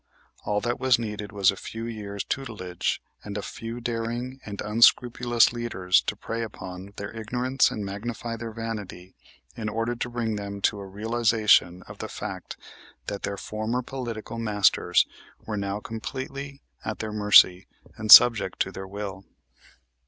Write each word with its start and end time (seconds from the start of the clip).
All 0.45 0.61
that 0.61 0.79
was 0.79 0.97
needed 0.97 1.31
was 1.31 1.51
a 1.51 1.55
few 1.55 1.85
years' 1.85 2.23
tutelage 2.23 3.03
and 3.23 3.37
a 3.37 3.43
few 3.43 3.79
daring 3.79 4.39
and 4.43 4.59
unscrupulous 4.59 5.53
leaders 5.53 6.01
to 6.07 6.15
prey 6.15 6.41
upon 6.41 6.93
their 6.95 7.15
ignorance 7.15 7.69
and 7.69 7.85
magnify 7.85 8.35
their 8.35 8.51
vanity 8.51 9.13
in 9.55 9.69
order 9.69 9.95
to 9.95 10.09
bring 10.09 10.37
them 10.37 10.59
to 10.61 10.79
a 10.79 10.87
realization 10.87 11.83
of 11.83 11.99
the 11.99 12.09
fact 12.09 12.57
that 13.05 13.21
their 13.21 13.37
former 13.37 13.83
political 13.83 14.39
masters 14.39 15.05
were 15.45 15.55
now 15.55 15.79
completely 15.79 16.63
at 16.83 16.97
their 16.97 17.13
mercy, 17.13 17.67
and 17.95 18.11
subject 18.11 18.59
to 18.61 18.71
their 18.71 18.87
will. 18.87 19.23